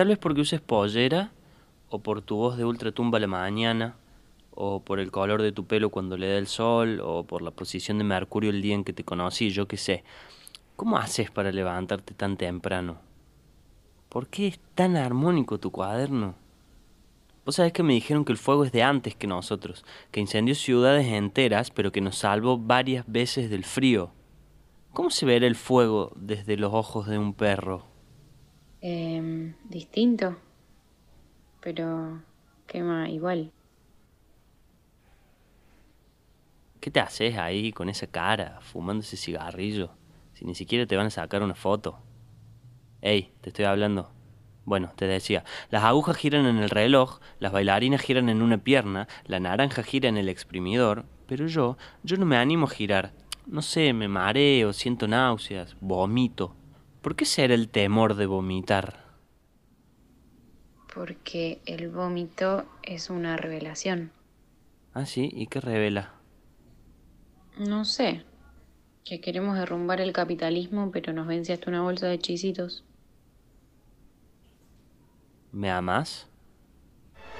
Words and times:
Tal 0.00 0.08
vez 0.08 0.16
porque 0.16 0.40
uses 0.40 0.62
pollera, 0.62 1.30
o 1.90 1.98
por 1.98 2.22
tu 2.22 2.36
voz 2.36 2.56
de 2.56 2.64
ultratumba 2.64 3.18
a 3.18 3.20
la 3.20 3.26
mañana, 3.26 3.96
o 4.52 4.80
por 4.80 4.98
el 4.98 5.10
color 5.10 5.42
de 5.42 5.52
tu 5.52 5.66
pelo 5.66 5.90
cuando 5.90 6.16
le 6.16 6.26
da 6.26 6.38
el 6.38 6.46
sol, 6.46 7.02
o 7.04 7.24
por 7.24 7.42
la 7.42 7.50
posición 7.50 7.98
de 7.98 8.04
Mercurio 8.04 8.48
el 8.48 8.62
día 8.62 8.74
en 8.74 8.82
que 8.82 8.94
te 8.94 9.04
conocí, 9.04 9.50
yo 9.50 9.68
qué 9.68 9.76
sé. 9.76 10.02
¿Cómo 10.76 10.96
haces 10.96 11.30
para 11.30 11.52
levantarte 11.52 12.14
tan 12.14 12.38
temprano? 12.38 13.09
¿Por 14.10 14.26
qué 14.26 14.48
es 14.48 14.58
tan 14.74 14.96
armónico 14.96 15.60
tu 15.60 15.70
cuaderno? 15.70 16.34
Vos 17.46 17.54
sabés 17.54 17.72
que 17.72 17.84
me 17.84 17.94
dijeron 17.94 18.24
que 18.24 18.32
el 18.32 18.38
fuego 18.38 18.64
es 18.64 18.72
de 18.72 18.82
antes 18.82 19.14
que 19.14 19.28
nosotros, 19.28 19.84
que 20.10 20.18
incendió 20.18 20.56
ciudades 20.56 21.06
enteras, 21.06 21.70
pero 21.70 21.92
que 21.92 22.00
nos 22.00 22.18
salvó 22.18 22.58
varias 22.58 23.04
veces 23.06 23.50
del 23.50 23.64
frío. 23.64 24.10
¿Cómo 24.92 25.10
se 25.10 25.26
verá 25.26 25.46
el 25.46 25.54
fuego 25.54 26.12
desde 26.16 26.56
los 26.56 26.74
ojos 26.74 27.06
de 27.06 27.18
un 27.18 27.34
perro? 27.34 27.86
Eh, 28.80 29.54
distinto, 29.68 30.36
pero 31.60 32.20
quema 32.66 33.08
igual. 33.08 33.52
¿Qué 36.80 36.90
te 36.90 36.98
haces 36.98 37.38
ahí 37.38 37.72
con 37.72 37.88
esa 37.88 38.08
cara, 38.08 38.58
fumando 38.60 39.04
ese 39.04 39.16
cigarrillo? 39.16 39.90
Si 40.34 40.44
ni 40.44 40.56
siquiera 40.56 40.84
te 40.84 40.96
van 40.96 41.06
a 41.06 41.10
sacar 41.10 41.44
una 41.44 41.54
foto. 41.54 42.00
Ey, 43.02 43.32
te 43.40 43.50
estoy 43.50 43.64
hablando. 43.64 44.10
Bueno, 44.64 44.92
te 44.94 45.06
decía, 45.06 45.44
las 45.70 45.84
agujas 45.84 46.16
giran 46.16 46.46
en 46.46 46.58
el 46.58 46.70
reloj, 46.70 47.20
las 47.38 47.52
bailarinas 47.52 48.02
giran 48.02 48.28
en 48.28 48.42
una 48.42 48.58
pierna, 48.58 49.08
la 49.24 49.40
naranja 49.40 49.82
gira 49.82 50.08
en 50.08 50.16
el 50.16 50.28
exprimidor, 50.28 51.06
pero 51.26 51.46
yo, 51.46 51.76
yo 52.02 52.16
no 52.18 52.26
me 52.26 52.36
animo 52.36 52.66
a 52.66 52.70
girar. 52.70 53.12
No 53.46 53.62
sé, 53.62 53.92
me 53.92 54.06
mareo, 54.08 54.72
siento 54.72 55.08
náuseas, 55.08 55.76
vomito. 55.80 56.54
¿Por 57.00 57.16
qué 57.16 57.24
será 57.24 57.54
el 57.54 57.68
temor 57.68 58.14
de 58.14 58.26
vomitar? 58.26 59.04
Porque 60.94 61.62
el 61.66 61.88
vómito 61.88 62.66
es 62.82 63.10
una 63.10 63.36
revelación. 63.36 64.12
Ah, 64.92 65.06
sí, 65.06 65.30
¿y 65.32 65.46
qué 65.46 65.60
revela? 65.60 66.14
No 67.58 67.84
sé. 67.84 68.24
Que 69.04 69.20
queremos 69.20 69.56
derrumbar 69.56 70.00
el 70.00 70.12
capitalismo, 70.12 70.90
pero 70.90 71.12
nos 71.12 71.26
vence 71.26 71.52
hasta 71.52 71.70
una 71.70 71.82
bolsa 71.82 72.08
de 72.08 72.18
chisitos. 72.18 72.84
¿Me 75.52 75.70
amas? 75.70 76.28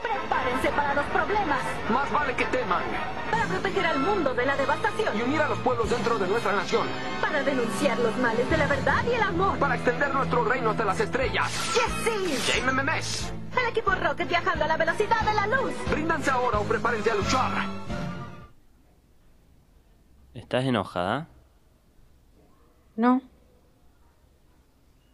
Prepárense 0.03 0.69
para 0.71 0.95
los 0.95 1.05
problemas. 1.07 1.61
Más 1.91 2.11
vale 2.13 2.35
que 2.35 2.45
teman. 2.47 2.83
Para 3.31 3.47
proteger 3.47 3.87
al 3.87 4.01
mundo 4.01 4.35
de 4.35 4.47
la 4.47 4.57
devastación. 4.57 5.19
Y 5.19 5.23
unir 5.23 5.41
a 5.41 5.49
los 5.49 5.59
pueblos 5.61 5.91
dentro 5.91 6.19
de 6.19 6.27
nuestra 6.27 6.53
nación. 6.53 6.87
Para 7.21 7.43
denunciar 7.43 7.99
los 8.01 8.17
males 8.19 8.49
de 8.51 8.57
la 8.57 8.67
verdad 8.67 9.05
y 9.09 9.15
el 9.15 9.23
amor. 9.23 9.59
Para 9.59 9.77
extender 9.77 10.13
nuestro 10.13 10.45
reino 10.45 10.71
hasta 10.71 10.85
las 10.85 11.01
estrellas. 11.01 11.53
¡Yes, 11.75 12.43
sí! 12.45 12.61
¡JMMS! 12.61 13.33
El 13.57 13.69
equipo 13.69 13.93
Rocket 13.93 14.29
viajando 14.29 14.65
a 14.65 14.69
la 14.69 14.77
velocidad 14.77 15.21
de 15.21 15.35
la 15.35 15.47
luz. 15.47 15.75
Ríndanse 15.93 16.31
ahora 16.31 16.59
o 16.59 16.65
prepárense 16.65 17.11
a 17.11 17.15
luchar. 17.15 17.53
¿Estás 20.35 20.65
enojada? 20.65 21.29
No, 22.97 23.23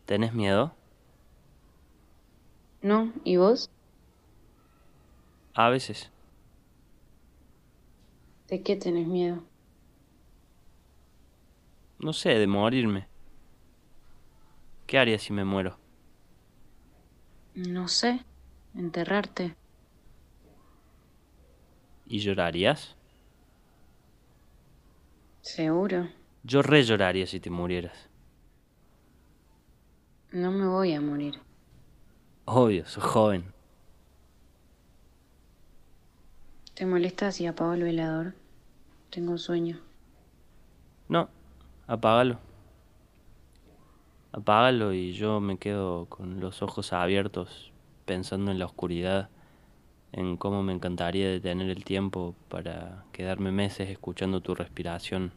¿Tenés 0.06 0.32
miedo? 0.32 0.75
No. 2.86 3.12
¿Y 3.24 3.36
vos? 3.36 3.70
A 5.54 5.68
veces. 5.70 6.10
¿De 8.48 8.62
qué 8.62 8.76
tenés 8.76 9.06
miedo? 9.08 9.42
No 11.98 12.12
sé, 12.12 12.30
de 12.30 12.46
morirme. 12.46 13.08
¿Qué 14.86 14.98
haría 14.98 15.18
si 15.18 15.32
me 15.32 15.44
muero? 15.44 15.78
No 17.54 17.88
sé. 17.88 18.24
Enterrarte. 18.74 19.56
¿Y 22.06 22.20
llorarías? 22.20 22.94
Seguro. 25.40 26.08
Yo 26.44 26.62
re 26.62 26.82
lloraría 26.84 27.26
si 27.26 27.40
te 27.40 27.50
murieras. 27.50 28.08
No 30.32 30.52
me 30.52 30.66
voy 30.68 30.92
a 30.92 31.00
morir. 31.00 31.45
Obvio, 32.48 32.86
sos 32.86 33.02
joven. 33.02 33.44
¿Te 36.74 36.86
molesta 36.86 37.32
si 37.32 37.44
apago 37.44 37.72
el 37.72 37.82
velador? 37.82 38.34
Tengo 39.10 39.36
sueño. 39.36 39.80
No, 41.08 41.28
apágalo. 41.88 42.38
Apágalo 44.30 44.92
y 44.92 45.12
yo 45.12 45.40
me 45.40 45.58
quedo 45.58 46.06
con 46.06 46.38
los 46.38 46.62
ojos 46.62 46.92
abiertos 46.92 47.72
pensando 48.04 48.52
en 48.52 48.60
la 48.60 48.66
oscuridad, 48.66 49.28
en 50.12 50.36
cómo 50.36 50.62
me 50.62 50.72
encantaría 50.72 51.28
detener 51.28 51.68
el 51.68 51.84
tiempo 51.84 52.36
para 52.48 53.06
quedarme 53.10 53.50
meses 53.50 53.90
escuchando 53.90 54.40
tu 54.40 54.54
respiración. 54.54 55.32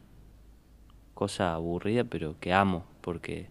Cosa 1.15 1.55
aburrida 1.55 2.03
pero 2.03 2.39
que 2.39 2.53
amo 2.53 2.85
porque 3.01 3.49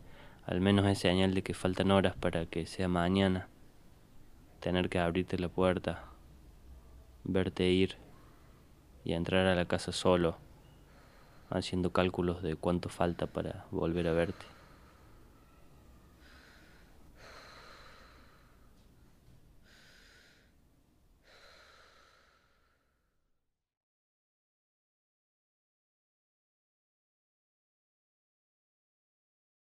al 0.49 0.63
menos 0.63 0.87
es 0.87 0.99
señal 0.99 1.35
de 1.35 1.43
que 1.43 1.53
faltan 1.53 1.91
horas 1.91 2.17
para 2.17 2.47
que 2.47 2.65
sea 2.65 2.89
mañana. 2.89 3.49
Tener 4.61 4.89
que 4.89 4.99
abrirte 4.99 5.39
la 5.39 5.51
puerta, 5.51 6.05
verte 7.23 7.69
ir 7.69 7.97
y 9.05 9.13
entrar 9.13 9.45
a 9.45 9.55
la 9.55 9.67
casa 9.67 9.93
solo, 9.93 10.39
haciendo 11.51 11.93
cálculos 11.93 12.43
de 12.43 12.57
cuánto 12.57 12.89
falta 12.89 13.27
para 13.27 13.67
volver 13.71 14.09
a 14.09 14.13
verte. 14.13 14.47